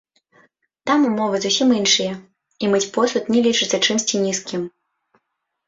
Там 0.89 1.03
умовы 1.09 1.41
зусім 1.43 1.69
іншыя, 1.79 2.11
і 2.65 2.71
мыць 2.73 2.89
посуд 2.97 3.23
не 3.37 3.45
лічыцца 3.51 3.83
чымсьці 3.85 4.25
нізкім. 4.27 4.69